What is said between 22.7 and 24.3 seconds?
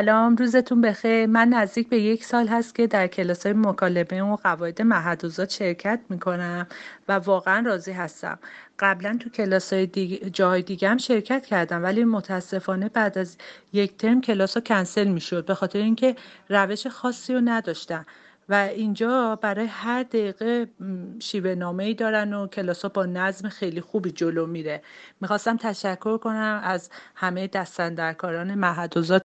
ها با نظم خیلی خوبی